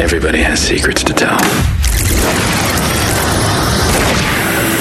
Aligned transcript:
Everybody 0.00 0.42
has 0.42 0.58
secrets 0.58 1.04
to 1.04 1.12
tell. 1.12 1.36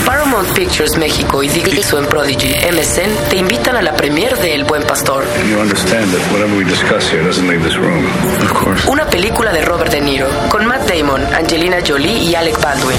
Paramount 0.05 0.47
Pictures 0.55 0.97
México 0.97 1.43
y 1.43 1.49
Dixo 1.49 1.99
en 1.99 2.05
Prodigy 2.05 2.53
MSN 2.71 3.29
te 3.29 3.35
invitan 3.37 3.75
a 3.75 3.81
la 3.81 3.93
premier 3.95 4.37
de 4.37 4.55
El 4.55 4.63
Buen 4.63 4.83
Pastor, 4.83 5.25
You 5.47 5.59
understand 5.59 6.11
that 6.13 6.21
whatever 6.31 6.55
we 6.57 6.63
discuss 6.63 7.09
here 7.11 7.21
doesn't 7.23 7.47
leave 7.47 7.63
this 7.63 7.75
room. 7.75 8.05
Of 8.41 8.53
course. 8.53 8.87
una 8.87 9.05
película 9.09 9.51
de 9.51 9.61
Robert 9.61 9.91
De 9.91 9.99
Niro 10.01 10.27
con 10.49 10.65
Matt 10.65 10.87
Damon, 10.89 11.21
Angelina 11.33 11.77
Jolie 11.85 12.23
y 12.23 12.35
Alec 12.35 12.59
Baldwin. 12.61 12.97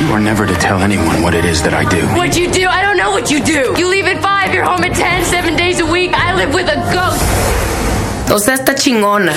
You 0.00 0.12
are 0.14 0.20
never 0.22 0.46
to 0.46 0.54
tell 0.60 0.80
anyone 0.80 1.20
what 1.22 1.34
it 1.34 1.44
is 1.44 1.60
that 1.62 1.74
I 1.74 1.84
do. 1.84 2.06
What 2.16 2.36
you 2.36 2.46
do? 2.48 2.68
I 2.68 2.80
don't 2.82 2.96
know 2.96 3.10
what 3.10 3.28
you 3.30 3.40
do. 3.40 3.74
You 3.76 3.90
leave 3.90 4.06
at 4.06 4.22
five, 4.22 4.54
you're 4.54 4.64
home 4.64 4.84
at 4.84 4.94
ten, 4.94 5.24
seven 5.24 5.56
days 5.56 5.80
a 5.80 5.86
week. 5.86 6.12
I 6.14 6.36
live 6.36 6.54
with 6.54 6.68
a 6.68 6.76
ghost. 6.94 8.30
O 8.30 8.38
sea, 8.38 8.54
está 8.54 8.74
chingona. 8.76 9.32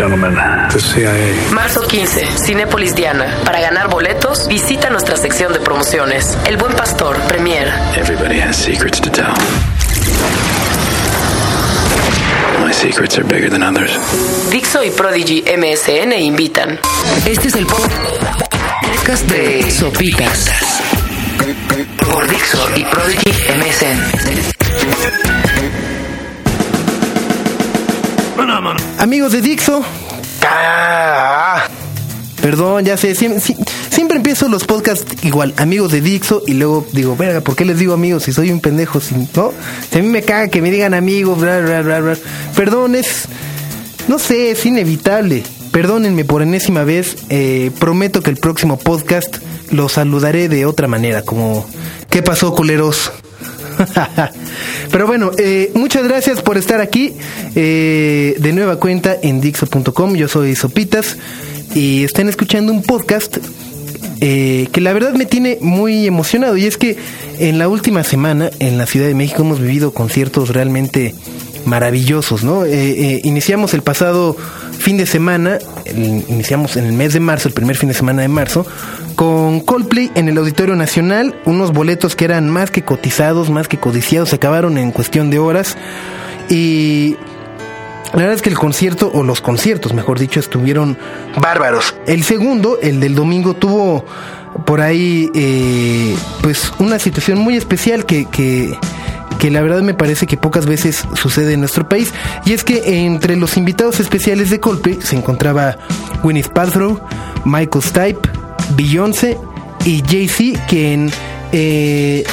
Gentlemen, 0.00 0.34
the 0.72 0.80
CIA. 0.80 1.52
Marzo 1.52 1.86
15, 1.86 2.26
Cinépolis 2.38 2.94
Diana. 2.94 3.26
Para 3.44 3.60
ganar 3.60 3.90
boletos, 3.90 4.48
visita 4.48 4.88
nuestra 4.88 5.18
sección 5.18 5.52
de 5.52 5.60
promociones. 5.60 6.38
El 6.46 6.56
Buen 6.56 6.72
Pastor, 6.72 7.18
Premier. 7.28 7.68
Everybody 7.94 8.40
has 8.40 8.56
secrets 8.56 8.98
to 8.98 9.10
tell. 9.10 9.34
My 12.64 12.72
secrets 12.72 13.18
are 13.18 13.24
bigger 13.24 13.50
than 13.50 13.62
others. 13.62 13.90
Dixo 14.50 14.82
y 14.82 14.88
Prodigy 14.88 15.44
MSN 15.44 16.14
invitan. 16.18 16.78
Este 17.26 17.48
es 17.48 17.56
el 17.56 17.66
podcast 17.66 19.28
de 19.28 19.70
Sopitas. 19.70 20.50
Por 22.10 22.26
Dixo 22.26 22.70
y 22.74 22.84
Prodigy 22.84 23.32
MSN. 23.54 24.00
Amigos 29.00 29.32
de 29.32 29.40
Dixo. 29.40 29.82
Ah, 30.46 31.64
Perdón, 32.42 32.84
ya 32.86 32.96
sé, 32.96 33.14
siempre, 33.14 33.38
si- 33.40 33.56
siempre 33.90 34.16
empiezo 34.16 34.48
los 34.48 34.64
podcasts 34.64 35.04
igual, 35.24 35.52
amigos 35.58 35.92
de 35.92 36.00
Dixo, 36.00 36.42
y 36.46 36.54
luego 36.54 36.86
digo, 36.92 37.14
verga, 37.14 37.42
¿por 37.42 37.54
qué 37.54 37.66
les 37.66 37.78
digo 37.78 37.92
amigos 37.92 38.22
si 38.22 38.32
soy 38.32 38.50
un 38.50 38.60
pendejo? 38.60 38.98
Si, 39.00 39.14
¿no? 39.36 39.52
Si 39.92 39.98
a 39.98 40.02
mí 40.02 40.08
me 40.08 40.22
caga 40.22 40.48
que 40.48 40.62
me 40.62 40.70
digan 40.70 40.94
amigos, 40.94 41.38
bla, 41.38 41.60
bla, 41.60 41.82
bla, 41.82 42.00
bla. 42.00 42.16
Perdón, 42.56 42.94
es, 42.94 43.24
no 44.08 44.18
sé, 44.18 44.52
es 44.52 44.64
inevitable. 44.64 45.42
Perdónenme 45.70 46.24
por 46.24 46.40
enésima 46.42 46.82
vez, 46.82 47.16
eh, 47.28 47.70
prometo 47.78 48.22
que 48.22 48.30
el 48.30 48.36
próximo 48.38 48.78
podcast 48.78 49.36
lo 49.70 49.88
saludaré 49.90 50.48
de 50.48 50.64
otra 50.64 50.88
manera, 50.88 51.22
como, 51.22 51.66
¿qué 52.08 52.22
pasó, 52.22 52.54
culeros? 52.54 53.12
Pero 54.90 55.06
bueno, 55.06 55.30
eh, 55.38 55.70
muchas 55.74 56.04
gracias 56.04 56.42
por 56.42 56.58
estar 56.58 56.80
aquí 56.80 57.14
eh, 57.54 58.36
de 58.38 58.52
nueva 58.52 58.76
cuenta 58.76 59.16
en 59.22 59.40
Dixo.com. 59.40 60.14
Yo 60.14 60.28
soy 60.28 60.54
Sopitas 60.56 61.16
y 61.74 62.04
están 62.04 62.28
escuchando 62.28 62.72
un 62.72 62.82
podcast 62.82 63.38
eh, 64.20 64.68
que 64.72 64.80
la 64.80 64.92
verdad 64.92 65.14
me 65.14 65.26
tiene 65.26 65.58
muy 65.60 66.06
emocionado. 66.06 66.56
Y 66.56 66.66
es 66.66 66.76
que 66.76 66.96
en 67.38 67.58
la 67.58 67.68
última 67.68 68.04
semana 68.04 68.50
en 68.58 68.78
la 68.78 68.86
Ciudad 68.86 69.06
de 69.06 69.14
México 69.14 69.42
hemos 69.42 69.60
vivido 69.60 69.92
conciertos 69.92 70.50
realmente 70.50 71.14
maravillosos, 71.64 72.44
¿no? 72.44 72.64
Eh, 72.64 72.70
eh, 72.72 73.20
iniciamos 73.24 73.74
el 73.74 73.82
pasado 73.82 74.36
fin 74.78 74.96
de 74.96 75.06
semana, 75.06 75.58
iniciamos 75.94 76.76
en 76.76 76.86
el 76.86 76.92
mes 76.92 77.12
de 77.12 77.20
marzo, 77.20 77.48
el 77.48 77.54
primer 77.54 77.76
fin 77.76 77.88
de 77.88 77.94
semana 77.94 78.22
de 78.22 78.28
marzo, 78.28 78.66
con 79.16 79.60
Coldplay 79.60 80.10
en 80.14 80.28
el 80.28 80.38
Auditorio 80.38 80.76
Nacional, 80.76 81.34
unos 81.44 81.72
boletos 81.72 82.16
que 82.16 82.24
eran 82.24 82.48
más 82.48 82.70
que 82.70 82.82
cotizados, 82.82 83.50
más 83.50 83.68
que 83.68 83.78
codiciados, 83.78 84.30
se 84.30 84.36
acabaron 84.36 84.78
en 84.78 84.92
cuestión 84.92 85.30
de 85.30 85.38
horas 85.38 85.76
y 86.48 87.16
la 88.12 88.18
verdad 88.18 88.34
es 88.34 88.42
que 88.42 88.48
el 88.48 88.58
concierto, 88.58 89.10
o 89.14 89.22
los 89.22 89.40
conciertos, 89.40 89.94
mejor 89.94 90.18
dicho, 90.18 90.40
estuvieron 90.40 90.98
bárbaros. 91.40 91.94
El 92.06 92.24
segundo, 92.24 92.78
el 92.82 92.98
del 92.98 93.14
domingo, 93.14 93.54
tuvo 93.54 94.04
por 94.66 94.80
ahí, 94.80 95.30
eh, 95.34 96.16
pues, 96.42 96.72
una 96.80 96.98
situación 96.98 97.38
muy 97.38 97.56
especial 97.56 98.06
que, 98.06 98.76
que 99.40 99.50
la 99.50 99.62
verdad 99.62 99.82
me 99.82 99.94
parece 99.94 100.26
que 100.26 100.36
pocas 100.36 100.66
veces 100.66 101.04
sucede 101.14 101.54
en 101.54 101.60
nuestro 101.60 101.88
país. 101.88 102.12
Y 102.44 102.52
es 102.52 102.62
que 102.62 103.04
entre 103.04 103.36
los 103.36 103.56
invitados 103.56 103.98
especiales 103.98 104.50
de 104.50 104.60
Coldplay 104.60 104.98
se 105.02 105.16
encontraba 105.16 105.76
Gwyneth 106.22 106.52
Paltrow, 106.52 107.00
Michael 107.44 107.82
Stipe, 107.82 108.28
Beyoncé 108.76 109.38
y 109.84 110.02
Jay-Z, 110.06 110.66
quien... 110.68 111.10
eh, 111.52 112.24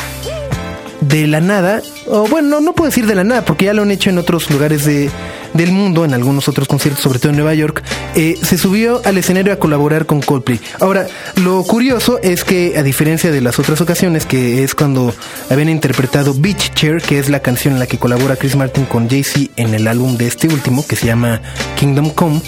de 1.02 1.28
la 1.28 1.42
nada, 1.42 1.82
o 2.08 2.28
bueno, 2.28 2.50
no, 2.50 2.60
no 2.60 2.74
puedo 2.74 2.90
decir 2.90 3.06
de 3.06 3.16
la 3.16 3.24
nada, 3.24 3.46
porque 3.46 3.66
ya 3.66 3.74
lo 3.74 3.84
han 3.84 3.92
hecho 3.92 4.10
en 4.10 4.18
otros 4.18 4.50
lugares 4.50 4.84
de, 4.84 5.10
del 5.54 5.72
mundo, 5.72 6.06
en 6.06 6.14
algunos 6.14 6.48
otros 6.48 6.68
conciertos, 6.68 7.04
sobre 7.04 7.20
todo 7.20 7.30
en 7.30 7.38
Nueva 7.38 7.54
York, 7.54 7.84
eh, 8.16 8.36
se 8.42 8.58
subió 8.58 9.02
al 9.06 9.18
escenario 9.18 9.54
a 9.54 9.58
colaborar 9.58 10.06
con 10.06 10.22
Coldplay. 10.22 10.60
Ahora, 10.80 11.08
lo 11.36 11.64
curioso 11.64 12.20
es 12.22 12.44
que, 12.44 12.78
a 12.78 12.84
diferencia 12.84 13.32
de 13.32 13.42
las 13.42 13.60
otras 13.60 13.82
ocasiones, 13.82 14.26
que 14.26 14.64
es 14.64 14.76
cuando 14.76 15.14
habían 15.50 15.70
interpretado 15.70 16.34
Beach 16.34 16.74
Chair, 16.74 17.02
que 17.02 17.20
es 17.20 17.30
la 17.30 17.42
canción 17.42 17.74
en 17.74 17.80
la 17.80 17.88
que 17.88 17.98
colabora 17.98 18.36
Chris 18.36 18.56
Martin 18.56 18.86
con 18.86 19.10
Jay-Z 19.10 19.52
en 19.56 19.74
el 19.74 19.88
álbum 19.88 20.18
de 20.18 20.28
este 20.28 20.48
último, 20.48 20.86
que 20.86 20.96
se 20.96 21.08
llama 21.08 21.42
Kingdom 21.78 22.10
Come, 22.12 22.42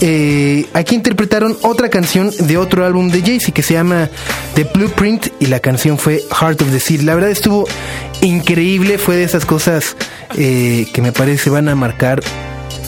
eh, 0.00 0.66
aquí 0.74 0.94
interpretaron 0.94 1.56
otra 1.62 1.88
canción 1.88 2.30
de 2.38 2.56
otro 2.56 2.84
álbum 2.84 3.08
de 3.08 3.22
Jay-Z 3.22 3.52
que 3.52 3.62
se 3.62 3.74
llama 3.74 4.08
The 4.54 4.64
Blueprint 4.64 5.28
y 5.40 5.46
la 5.46 5.60
canción 5.60 5.98
fue 5.98 6.22
Heart 6.40 6.62
of 6.62 6.70
the 6.70 6.80
Sea. 6.80 7.02
La 7.02 7.14
verdad 7.14 7.30
estuvo 7.30 7.66
increíble, 8.20 8.98
fue 8.98 9.16
de 9.16 9.24
esas 9.24 9.44
cosas 9.44 9.96
eh, 10.36 10.86
que 10.92 11.02
me 11.02 11.12
parece 11.12 11.50
van 11.50 11.68
a 11.68 11.74
marcar 11.74 12.22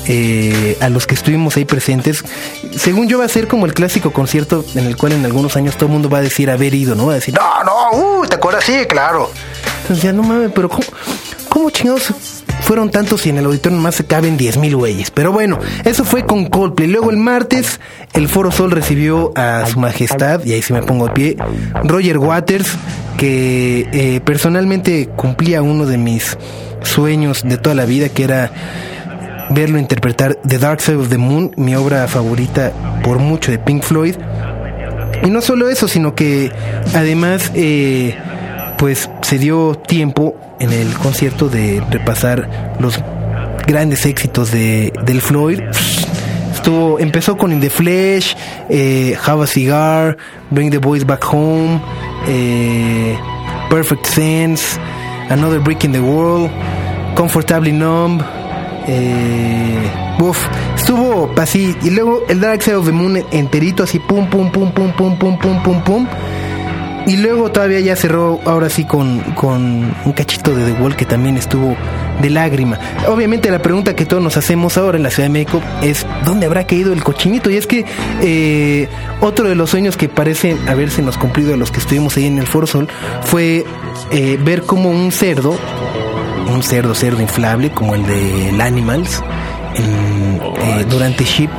eh, 0.09 0.77
a 0.81 0.89
los 0.89 1.07
que 1.07 1.15
estuvimos 1.15 1.57
ahí 1.57 1.65
presentes. 1.65 2.25
Según 2.77 3.09
yo 3.09 3.19
va 3.19 3.25
a 3.25 3.29
ser 3.29 3.49
como 3.49 3.67
el 3.67 3.75
clásico 3.75 4.13
concierto 4.13 4.65
en 4.75 4.87
el 4.87 4.97
cual 4.97 5.13
en 5.13 5.25
algunos 5.25 5.57
años 5.57 5.77
todo 5.77 5.87
el 5.87 5.93
mundo 5.93 6.09
va 6.09 6.19
a 6.19 6.23
decir 6.23 6.51
haber 6.51 6.75
ido, 6.75 6.95
¿no? 6.95 7.07
Va 7.07 7.13
a 7.13 7.17
decir, 7.17 7.35
no, 7.35 7.65
no, 7.65 8.21
uh, 8.21 8.27
¿te 8.27 8.37
acuerdas? 8.37 8.65
Sí, 8.65 8.85
claro. 8.89 9.31
Entonces 9.83 10.03
ya 10.03 10.13
no 10.13 10.23
mames, 10.23 10.51
pero 10.55 10.69
¿cómo, 10.69 10.85
cómo 11.49 11.71
chingados 11.71 12.13
fueron 12.67 12.91
tantos 12.91 13.25
y 13.27 13.31
en 13.31 13.39
el 13.39 13.45
auditorio 13.45 13.77
nomás 13.77 13.95
se 13.95 14.07
caben 14.07 14.37
10 14.37 14.57
mil 14.57 14.75
güeyes? 14.75 15.13
Pero 15.13 15.31
bueno, 15.31 15.61
eso 15.85 16.05
fue 16.05 16.27
con 16.27 16.47
Coldplay. 16.47 16.89
Luego 16.89 17.11
el 17.13 17.17
martes 17.17 17.79
el 18.13 18.29
Foro 18.29 18.51
Sol 18.51 18.73
recibió 18.73 19.31
a 19.37 19.65
su 19.67 19.79
majestad, 19.79 20.45
y 20.45 20.53
ahí 20.53 20.63
sí 20.63 20.73
me 20.73 20.83
pongo 20.83 21.07
a 21.07 21.15
pie, 21.15 21.37
Roger 21.85 22.19
Waters, 22.19 22.67
que 23.17 23.89
eh, 23.93 24.21
personalmente 24.21 25.09
cumplía 25.15 25.63
uno 25.63 25.87
de 25.87 25.97
mis 25.97 26.37
sueños 26.83 27.45
de 27.45 27.57
toda 27.57 27.77
la 27.77 27.85
vida, 27.85 28.09
que 28.09 28.25
era 28.25 28.51
verlo 29.51 29.79
interpretar 29.79 30.35
The 30.47 30.59
Dark 30.59 30.81
Side 30.81 30.97
of 30.97 31.09
the 31.09 31.19
Moon, 31.19 31.53
mi 31.57 31.77
obra 31.77 32.09
favorita 32.09 32.73
por 33.05 33.21
mucho 33.21 33.53
de 33.53 33.61
Pink 33.61 33.85
Floyd. 33.85 34.17
Y 35.23 35.31
no 35.31 35.41
solo 35.41 35.69
eso, 35.69 35.87
sino 35.87 36.17
que 36.17 36.51
además, 36.95 37.53
eh, 37.55 38.17
pues 38.79 39.11
se 39.23 39.39
dio 39.39 39.75
tiempo 39.75 40.35
en 40.61 40.73
el 40.73 40.93
concierto 40.95 41.49
de 41.49 41.83
repasar 41.91 42.77
los 42.79 43.01
grandes 43.67 44.07
éxitos 44.07 44.51
de, 44.51 44.93
del 45.05 45.21
Floyd. 45.21 45.61
Estuvo, 46.55 46.99
empezó 46.99 47.37
con 47.37 47.53
In 47.53 47.61
the 47.61 47.71
Flesh, 47.71 48.37
eh, 48.69 49.17
Have 49.25 49.45
a 49.45 49.47
Cigar, 49.47 50.17
Bring 50.51 50.71
the 50.71 50.79
Boys 50.79 51.05
Back 51.05 51.25
Home, 51.33 51.81
eh, 52.27 53.17
Perfect 53.71 54.07
Sense, 54.07 54.79
Another 55.29 55.61
Brick 55.61 55.85
in 55.85 55.93
the 55.93 56.01
World, 56.01 56.51
Comfortably 57.15 57.73
Numb, 57.73 58.23
eh, 58.89 59.91
estuvo 60.77 61.31
así, 61.37 61.77
y 61.83 61.91
luego 61.91 62.23
el 62.29 62.41
Dark 62.41 62.63
Side 62.63 62.77
of 62.77 62.87
the 62.87 62.93
Moon 62.93 63.23
enterito, 63.33 63.83
así 63.83 63.99
pum, 63.99 64.29
pum, 64.29 64.51
pum, 64.51 64.73
pum, 64.73 64.93
pum, 64.93 65.19
pum, 65.19 65.39
pum, 65.39 65.63
pum, 65.63 65.83
pum. 65.83 66.07
Y 67.07 67.17
luego 67.19 67.53
todavía 67.53 67.79
ya 67.81 67.95
cerró 67.95 68.41
ahora 68.45 68.69
sí 68.69 68.85
con, 68.85 69.21
con 69.35 69.95
un 70.05 70.13
cachito 70.13 70.55
de 70.55 70.65
The 70.65 70.81
Wall 70.81 70.97
que 70.97 71.05
también 71.05 71.37
estuvo 71.37 71.77
de 72.21 72.31
lágrima. 72.31 72.81
Obviamente 73.09 73.49
la 73.51 73.61
pregunta 73.61 73.95
que 73.95 74.05
todos 74.07 74.23
nos 74.23 74.37
hacemos 74.37 74.77
ahora 74.77 74.97
en 74.97 75.05
la 75.05 75.11
Ciudad 75.11 75.29
de 75.29 75.33
México 75.33 75.63
es 75.83 76.05
¿dónde 76.25 76.47
habrá 76.47 76.67
caído 76.67 76.93
el 76.93 77.05
cochinito? 77.05 77.49
Y 77.49 77.57
es 77.57 77.69
que 77.69 77.85
eh, 78.23 78.89
otro 79.21 79.49
de 79.49 79.55
los 79.55 79.71
sueños 79.71 79.97
que 79.97 80.09
parecen 80.09 80.69
haberse 80.69 81.01
nos 81.01 81.17
cumplido 81.17 81.55
a 81.55 81.57
los 81.57 81.71
que 81.71 81.79
estuvimos 81.79 82.17
ahí 82.17 82.27
en 82.27 82.39
el 82.39 82.47
Foro 82.47 82.67
Sol 82.67 82.89
fue 83.23 83.65
eh, 84.11 84.39
ver 84.43 84.63
como 84.63 84.91
un 84.91 85.13
cerdo, 85.13 85.57
un 86.53 86.63
cerdo 86.65 86.95
cerdo 86.97 87.23
inflable 87.23 87.71
como 87.71 87.95
el 87.95 88.05
de 88.05 88.61
Animals, 88.61 89.23
eh, 89.77 90.85
durante 90.89 91.25
Ship 91.25 91.51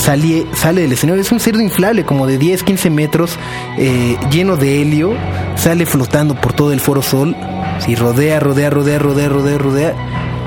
sale, 0.00 0.46
sale 0.54 0.82
del 0.82 0.92
escenario. 0.92 1.22
Es 1.22 1.30
un 1.30 1.40
cerdo 1.40 1.60
inflable, 1.60 2.04
como 2.04 2.26
de 2.26 2.38
10, 2.38 2.62
15 2.62 2.90
metros, 2.90 3.38
eh, 3.78 4.16
lleno 4.30 4.56
de 4.56 4.82
helio. 4.82 5.14
Sale 5.56 5.86
flotando 5.86 6.34
por 6.34 6.52
todo 6.52 6.72
el 6.72 6.80
Foro 6.80 7.02
Sol. 7.02 7.36
Si 7.78 7.94
rodea, 7.94 8.40
rodea, 8.40 8.70
rodea, 8.70 8.98
rodea, 8.98 9.28
rodea, 9.28 9.58
rodea. 9.58 9.94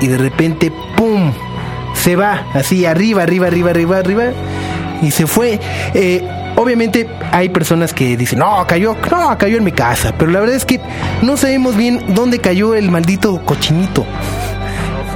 Y 0.00 0.08
de 0.08 0.18
repente, 0.18 0.72
¡pum! 0.96 1.32
Se 1.94 2.16
va, 2.16 2.46
así, 2.52 2.84
arriba, 2.84 3.22
arriba, 3.22 3.46
arriba, 3.46 3.70
arriba, 3.70 3.98
arriba. 3.98 4.24
Y 5.00 5.10
se 5.10 5.26
fue. 5.26 5.60
Eh, 5.94 6.22
obviamente 6.56 7.08
hay 7.30 7.48
personas 7.48 7.94
que 7.94 8.16
dicen, 8.16 8.40
no, 8.40 8.66
cayó, 8.66 8.96
no, 9.10 9.38
cayó 9.38 9.56
en 9.56 9.64
mi 9.64 9.72
casa. 9.72 10.14
Pero 10.18 10.30
la 10.30 10.40
verdad 10.40 10.56
es 10.56 10.64
que 10.64 10.80
no 11.22 11.36
sabemos 11.36 11.76
bien 11.76 12.02
dónde 12.08 12.40
cayó 12.40 12.74
el 12.74 12.90
maldito 12.90 13.40
cochinito. 13.44 14.04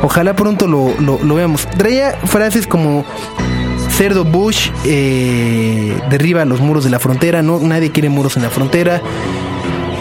Ojalá 0.01 0.35
pronto 0.35 0.69
lo, 0.69 0.95
lo, 1.01 1.19
lo 1.23 1.35
veamos. 1.35 1.67
Traía 1.67 2.13
frases 2.25 2.69
como 2.69 3.05
cerdo 3.99 4.25
Bush 4.25 4.71
eh, 4.85 5.93
derriba 6.09 6.45
los 6.45 6.61
muros 6.61 6.85
de 6.85 6.91
la 6.91 6.99
frontera. 7.01 7.43
No, 7.43 7.59
nadie 7.59 7.91
quiere 7.91 8.09
muros 8.09 8.37
en 8.37 8.45
la 8.45 8.51
frontera. 8.51 9.03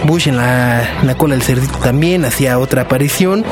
Bush 0.06 0.28
en 0.28 0.38
la, 0.38 0.88
la 1.04 1.16
cola 1.18 1.34
del 1.34 1.42
cerdito 1.44 1.80
también 1.80 2.24
hacía 2.24 2.60
otra 2.60 2.84
aparición. 2.84 3.44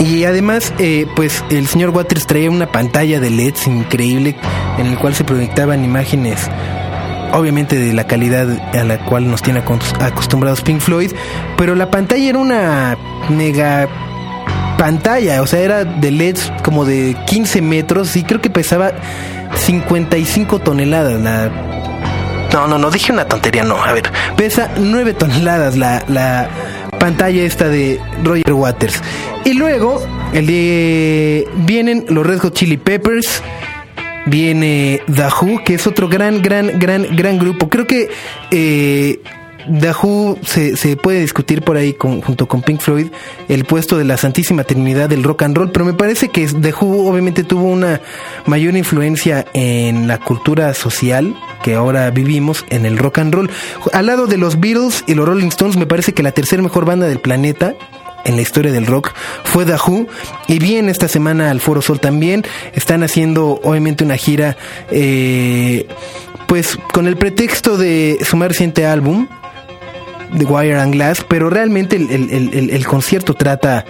Y 0.00 0.24
además, 0.24 0.72
eh, 0.78 1.06
pues 1.14 1.44
el 1.50 1.66
señor 1.68 1.90
Waters 1.90 2.26
traía 2.26 2.50
una 2.50 2.66
pantalla 2.72 3.20
de 3.20 3.30
LEDs 3.30 3.66
increíble 3.68 4.34
en 4.78 4.86
el 4.86 4.98
cual 4.98 5.14
se 5.14 5.24
proyectaban 5.24 5.84
imágenes, 5.84 6.48
obviamente 7.32 7.76
de 7.78 7.92
la 7.92 8.06
calidad 8.06 8.48
a 8.74 8.82
la 8.84 9.04
cual 9.04 9.30
nos 9.30 9.42
tiene 9.42 9.62
acos- 9.62 9.94
acostumbrados 10.02 10.62
Pink 10.62 10.80
Floyd, 10.80 11.12
pero 11.56 11.74
la 11.74 11.90
pantalla 11.90 12.30
era 12.30 12.38
una 12.38 12.96
mega 13.28 13.88
pantalla, 14.80 15.42
o 15.42 15.46
sea, 15.46 15.60
era 15.60 15.84
de 15.84 16.10
LEDs 16.10 16.50
como 16.64 16.86
de 16.86 17.14
15 17.26 17.60
metros 17.60 18.16
y 18.16 18.22
creo 18.24 18.40
que 18.40 18.48
pesaba 18.48 18.92
55 19.54 20.58
toneladas 20.60 21.20
la... 21.20 21.50
No, 22.50 22.66
no, 22.66 22.78
no, 22.78 22.90
dije 22.90 23.12
una 23.12 23.26
tontería, 23.26 23.62
no, 23.62 23.76
a 23.76 23.92
ver, 23.92 24.10
pesa 24.38 24.70
9 24.78 25.12
toneladas 25.12 25.76
la, 25.76 26.02
la 26.08 26.48
pantalla 26.98 27.42
esta 27.42 27.68
de 27.68 28.00
Roger 28.24 28.54
Waters. 28.54 29.02
Y 29.44 29.52
luego, 29.52 30.02
el 30.32 30.46
de, 30.46 31.46
vienen 31.56 32.06
los 32.08 32.26
Red 32.26 32.38
Hot 32.38 32.54
Chili 32.54 32.78
Peppers, 32.78 33.42
viene 34.24 35.02
The 35.14 35.28
que 35.62 35.74
es 35.74 35.86
otro 35.86 36.08
gran, 36.08 36.40
gran, 36.40 36.78
gran, 36.78 37.14
gran 37.14 37.38
grupo. 37.38 37.68
Creo 37.68 37.86
que 37.86 38.08
eh, 38.50 39.20
The 39.80 39.92
Who 40.02 40.38
se, 40.44 40.76
se 40.76 40.96
puede 40.96 41.20
discutir 41.20 41.62
por 41.62 41.76
ahí 41.76 41.92
con- 41.92 42.20
junto 42.20 42.46
con 42.48 42.62
Pink 42.62 42.80
Floyd 42.80 43.08
el 43.48 43.64
puesto 43.64 43.98
de 43.98 44.04
la 44.04 44.16
Santísima 44.16 44.64
Trinidad 44.64 45.08
del 45.08 45.22
rock 45.22 45.42
and 45.42 45.56
roll, 45.56 45.70
pero 45.70 45.84
me 45.84 45.92
parece 45.94 46.28
que 46.28 46.46
The 46.46 46.72
obviamente 46.80 47.44
tuvo 47.44 47.64
una 47.64 48.00
mayor 48.46 48.76
influencia 48.76 49.46
en 49.52 50.08
la 50.08 50.18
cultura 50.18 50.72
social 50.74 51.34
que 51.62 51.74
ahora 51.74 52.10
vivimos 52.10 52.64
en 52.70 52.86
el 52.86 52.96
rock 52.98 53.18
and 53.18 53.34
roll. 53.34 53.50
Al 53.92 54.06
lado 54.06 54.26
de 54.26 54.38
los 54.38 54.60
Beatles 54.60 55.04
y 55.06 55.14
los 55.14 55.26
Rolling 55.26 55.48
Stones, 55.48 55.76
me 55.76 55.86
parece 55.86 56.12
que 56.12 56.22
la 56.22 56.32
tercera 56.32 56.62
mejor 56.62 56.84
banda 56.84 57.06
del 57.06 57.20
planeta 57.20 57.74
en 58.24 58.36
la 58.36 58.42
historia 58.42 58.72
del 58.72 58.86
rock 58.86 59.12
fue 59.44 59.64
The 59.64 59.76
y 60.48 60.58
bien 60.58 60.88
esta 60.88 61.08
semana 61.08 61.50
al 61.50 61.60
Foro 61.60 61.80
Sol 61.82 62.00
también 62.00 62.44
están 62.74 63.02
haciendo 63.02 63.60
obviamente 63.62 64.04
una 64.04 64.16
gira 64.16 64.56
eh, 64.90 65.86
pues 66.46 66.76
con 66.92 67.06
el 67.06 67.16
pretexto 67.16 67.78
de 67.78 68.18
su 68.22 68.36
más 68.36 68.48
reciente 68.48 68.86
álbum 68.86 69.26
The 70.36 70.44
Wire 70.44 70.78
and 70.80 70.92
Glass 70.94 71.24
pero 71.26 71.50
realmente 71.50 71.96
el- 71.96 72.10
el- 72.30 72.70
el 72.70 72.86
concierto 72.86 73.34
trata 73.34 73.84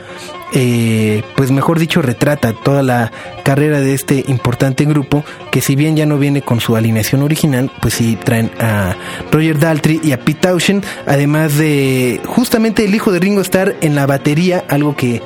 eh, 0.53 1.23
pues 1.37 1.51
mejor 1.53 1.79
dicho 1.79 2.03
retrata 2.03 2.53
toda 2.53 2.83
la 2.83 3.13
carrera 3.45 3.81
de 3.81 3.95
este 3.95 4.25
importante 4.27 4.85
grupo 4.85 5.25
que 5.53 5.61
si 5.61 5.77
bien 5.77 5.97
ya 5.97 6.07
no 6.07 6.19
viene 6.19 6.43
con 6.43 6.59
su 6.61 6.75
alineación 6.77 7.23
original 7.23 7.71
pues 7.81 7.95
sí 7.95 8.19
traen 8.25 8.51
a 8.59 8.97
Roger 9.31 9.59
Daltrey 9.61 10.01
y 10.03 10.11
a 10.13 10.19
Pete 10.19 10.41
Townshend 10.49 10.85
además 11.07 11.57
de 11.57 12.21
justamente 12.27 12.85
el 12.85 12.95
hijo 12.95 13.13
de 13.13 13.21
Ringo 13.21 13.41
Starr 13.43 13.77
en 13.81 13.95
la 13.95 14.07
batería 14.07 14.65
algo 14.69 14.97
que 14.97 15.23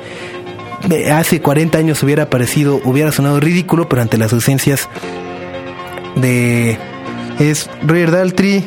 eh, 0.91 1.11
hace 1.11 1.41
40 1.41 1.77
años 1.79 2.03
hubiera 2.03 2.29
parecido 2.29 2.79
hubiera 2.83 3.11
sonado 3.11 3.39
ridículo 3.39 3.89
pero 3.89 4.03
ante 4.03 4.17
las 4.19 4.31
ausencias 4.31 4.89
de 6.15 6.77
es 7.39 7.69
Roger 7.85 8.11
Daltrey 8.11 8.63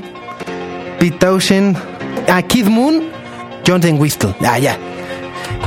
Pete 0.98 1.16
Townshend 1.18 1.76
a 2.28 2.42
Kid 2.42 2.66
Moon 2.66 3.02
Jonathan 3.64 3.98
Whistle 4.00 4.34
ah 4.44 4.58
ya. 4.58 4.78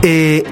Eh, 0.04 0.44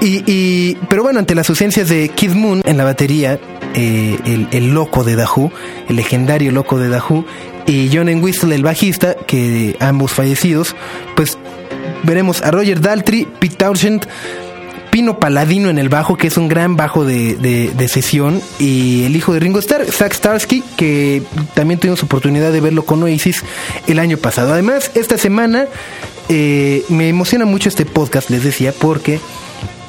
y, 0.00 0.22
y- 0.26 0.76
pero 0.88 1.02
bueno, 1.02 1.18
ante 1.20 1.34
las 1.34 1.48
ausencias 1.48 1.88
de 1.88 2.08
Kid 2.10 2.32
Moon 2.32 2.62
en 2.64 2.76
la 2.76 2.84
batería, 2.84 3.38
eh, 3.74 4.18
el, 4.26 4.48
el 4.52 4.74
loco 4.74 5.04
de 5.04 5.16
Dahu, 5.16 5.50
el 5.88 5.96
legendario 5.96 6.52
loco 6.52 6.78
de 6.78 6.88
Dahu, 6.88 7.24
y 7.66 7.90
John 7.92 8.08
Whistle, 8.22 8.54
el 8.54 8.62
bajista, 8.62 9.14
que 9.26 9.76
ambos 9.80 10.12
fallecidos, 10.12 10.74
pues 11.16 11.38
veremos 12.04 12.42
a 12.42 12.50
Roger 12.50 12.80
Daltrey, 12.80 13.26
Pete 13.38 13.56
Townshend, 13.56 14.06
Pino 14.96 15.18
Paladino 15.20 15.68
en 15.68 15.76
el 15.76 15.90
bajo, 15.90 16.16
que 16.16 16.28
es 16.28 16.38
un 16.38 16.48
gran 16.48 16.74
bajo 16.76 17.04
de, 17.04 17.34
de- 17.36 17.70
de 17.76 17.88
sesión, 17.88 18.40
y 18.58 19.04
el 19.04 19.14
hijo 19.14 19.34
de 19.34 19.40
Ringo 19.40 19.58
Starr, 19.58 19.84
Zach 19.92 20.14
Starsky, 20.14 20.62
que 20.78 21.22
también 21.52 21.78
tuvimos 21.78 22.02
oportunidad 22.02 22.50
de 22.50 22.62
verlo 22.62 22.86
con 22.86 23.02
Oasis 23.02 23.42
el 23.88 23.98
año 23.98 24.16
pasado. 24.16 24.54
Además, 24.54 24.90
esta 24.94 25.18
semana 25.18 25.66
eh, 26.30 26.82
me 26.88 27.10
emociona 27.10 27.44
mucho 27.44 27.68
este 27.68 27.84
podcast, 27.84 28.30
les 28.30 28.42
decía, 28.42 28.72
porque 28.72 29.20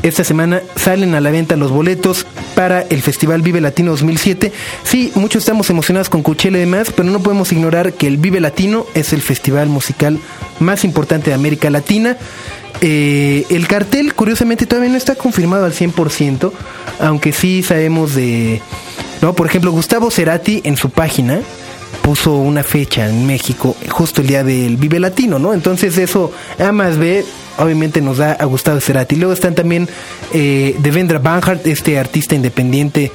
esta 0.03 0.23
semana 0.23 0.61
salen 0.75 1.15
a 1.15 1.21
la 1.21 1.31
venta 1.31 1.55
los 1.55 1.71
boletos 1.71 2.25
para 2.55 2.81
el 2.81 3.01
Festival 3.01 3.41
Vive 3.41 3.61
Latino 3.61 3.91
2007. 3.91 4.51
Sí, 4.83 5.11
muchos 5.15 5.43
estamos 5.43 5.69
emocionados 5.69 6.09
con 6.09 6.23
Coachella 6.23 6.57
y 6.57 6.61
demás, 6.61 6.91
pero 6.95 7.09
no 7.09 7.19
podemos 7.19 7.51
ignorar 7.51 7.93
que 7.93 8.07
el 8.07 8.17
Vive 8.17 8.39
Latino 8.39 8.85
es 8.93 9.13
el 9.13 9.21
festival 9.21 9.69
musical 9.69 10.19
más 10.59 10.83
importante 10.83 11.31
de 11.31 11.35
América 11.35 11.69
Latina. 11.69 12.17
Eh, 12.81 13.45
el 13.49 13.67
cartel, 13.67 14.13
curiosamente, 14.13 14.65
todavía 14.65 14.91
no 14.91 14.97
está 14.97 15.15
confirmado 15.15 15.65
al 15.65 15.73
100%, 15.73 16.51
aunque 16.99 17.33
sí 17.33 17.63
sabemos 17.63 18.13
de... 18.13 18.61
No, 19.21 19.33
por 19.33 19.47
ejemplo, 19.47 19.71
Gustavo 19.71 20.11
Cerati 20.11 20.61
en 20.63 20.77
su 20.77 20.91
página 20.91 21.41
puso 22.01 22.35
una 22.35 22.63
fecha 22.63 23.07
en 23.07 23.25
México 23.25 23.75
justo 23.89 24.21
el 24.21 24.27
día 24.27 24.43
del 24.43 24.77
Vive 24.77 24.99
Latino, 24.99 25.39
¿no? 25.39 25.53
Entonces 25.53 25.97
eso 25.97 26.31
A 26.57 26.71
más 26.71 26.97
B 26.97 27.25
obviamente 27.57 28.01
nos 28.01 28.17
da 28.17 28.33
a 28.33 28.45
Gustavo 28.45 28.79
Cerati. 28.79 29.15
Luego 29.15 29.33
están 29.33 29.55
también 29.55 29.87
eh, 30.33 30.75
Devendra 30.79 31.19
Banhart, 31.19 31.65
este 31.67 31.99
artista 31.99 32.35
independiente 32.35 33.11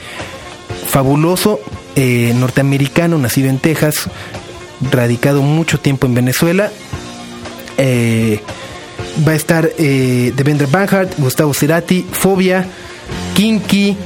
fabuloso, 0.89 1.61
eh, 1.97 2.35
norteamericano, 2.37 3.19
nacido 3.19 3.49
en 3.49 3.59
Texas, 3.59 4.09
radicado 4.91 5.43
mucho 5.43 5.79
tiempo 5.79 6.07
en 6.07 6.15
Venezuela. 6.15 6.71
Eh, 7.79 8.41
va 9.27 9.33
a 9.33 9.37
estar 9.37 9.71
Devendra 9.77 10.67
Banhart, 10.67 11.19
Gustavo 11.19 11.55
Cerati, 11.55 12.05
Fobia, 12.11 12.67
Kinky, 13.35 13.97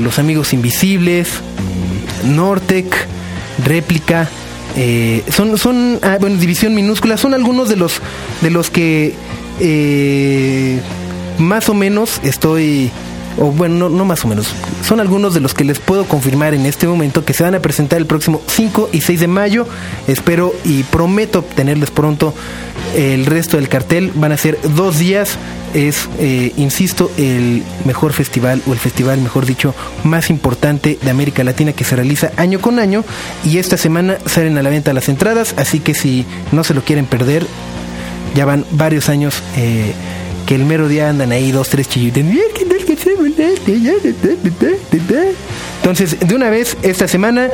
Los 0.00 0.18
Amigos 0.18 0.52
Invisibles, 0.52 1.28
Nortec, 2.24 3.08
Réplica. 3.64 4.28
eh, 4.76 5.24
son, 5.30 5.56
son 5.58 5.98
ah, 6.02 6.18
bueno, 6.20 6.36
división 6.36 6.74
minúscula, 6.74 7.16
son 7.16 7.34
algunos 7.34 7.68
de 7.68 7.76
los 7.76 8.00
de 8.42 8.50
los 8.50 8.70
que 8.70 9.14
eh, 9.60 10.80
más 11.38 11.68
o 11.68 11.74
menos 11.74 12.20
estoy 12.22 12.90
o 13.40 13.52
bueno, 13.52 13.74
no, 13.76 13.88
no 13.88 14.04
más 14.04 14.24
o 14.24 14.28
menos, 14.28 14.48
son 14.82 15.00
algunos 15.00 15.34
de 15.34 15.40
los 15.40 15.54
que 15.54 15.64
les 15.64 15.78
puedo 15.78 16.04
confirmar 16.04 16.54
en 16.54 16.66
este 16.66 16.86
momento 16.86 17.24
que 17.24 17.32
se 17.32 17.42
van 17.42 17.54
a 17.54 17.60
presentar 17.60 17.98
el 17.98 18.06
próximo 18.06 18.42
5 18.46 18.90
y 18.92 19.00
6 19.00 19.20
de 19.20 19.28
mayo. 19.28 19.66
Espero 20.06 20.54
y 20.64 20.82
prometo 20.84 21.40
obtenerles 21.40 21.90
pronto 21.90 22.34
el 22.96 23.26
resto 23.26 23.56
del 23.56 23.68
cartel. 23.68 24.12
Van 24.14 24.32
a 24.32 24.36
ser 24.36 24.58
dos 24.74 24.98
días. 24.98 25.36
Es, 25.74 26.08
eh, 26.18 26.52
insisto, 26.56 27.10
el 27.18 27.62
mejor 27.84 28.14
festival, 28.14 28.62
o 28.66 28.72
el 28.72 28.78
festival, 28.78 29.20
mejor 29.20 29.44
dicho, 29.44 29.74
más 30.02 30.30
importante 30.30 30.98
de 31.00 31.10
América 31.10 31.44
Latina 31.44 31.74
que 31.74 31.84
se 31.84 31.94
realiza 31.94 32.32
año 32.36 32.60
con 32.60 32.78
año. 32.78 33.04
Y 33.44 33.58
esta 33.58 33.76
semana 33.76 34.16
salen 34.24 34.56
a 34.56 34.62
la 34.62 34.70
venta 34.70 34.94
las 34.94 35.08
entradas, 35.08 35.54
así 35.58 35.80
que 35.80 35.94
si 35.94 36.24
no 36.52 36.64
se 36.64 36.72
lo 36.72 36.82
quieren 36.82 37.04
perder, 37.04 37.46
ya 38.34 38.46
van 38.46 38.64
varios 38.70 39.08
años 39.08 39.42
eh, 39.56 39.92
que 40.48 40.54
el 40.54 40.64
mero 40.64 40.88
día 40.88 41.10
andan 41.10 41.30
ahí 41.30 41.52
dos, 41.52 41.68
tres 41.68 41.90
chillitos. 41.90 42.24
Entonces, 45.76 46.16
de 46.26 46.34
una 46.34 46.48
vez, 46.48 46.78
esta 46.82 47.06
semana, 47.06 47.50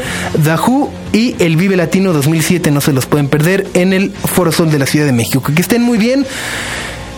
Who 0.64 0.92
y 1.12 1.34
el 1.40 1.56
Vive 1.56 1.74
Latino 1.76 2.12
2007 2.12 2.70
no 2.70 2.80
se 2.80 2.92
los 2.92 3.06
pueden 3.06 3.26
perder 3.26 3.66
en 3.74 3.92
el 3.92 4.12
Foro 4.12 4.52
Sol 4.52 4.70
de 4.70 4.78
la 4.78 4.86
Ciudad 4.86 5.06
de 5.06 5.12
México. 5.12 5.42
Que 5.52 5.60
estén 5.60 5.82
muy 5.82 5.98
bien. 5.98 6.24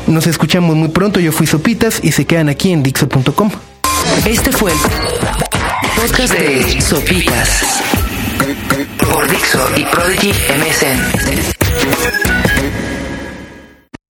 Nos 0.07 0.27
escuchamos 0.27 0.75
muy 0.77 0.89
pronto. 0.89 1.21
Yo 1.21 1.31
fui 1.31 1.47
Sopitas 1.47 2.01
y 2.03 2.13
se 2.13 2.25
quedan 2.25 2.49
aquí 2.49 2.73
en 2.73 2.83
Dixo.com. 2.83 3.51
Este 4.25 4.53
fue 4.53 4.73
el 4.73 4.79
podcast 6.01 6.33
de 6.33 6.81
Sopitas 6.81 7.83
por 8.99 9.29
Dixo 9.29 9.61
y 9.77 9.85
Prodigy 9.85 10.31
MSN. 10.31 12.16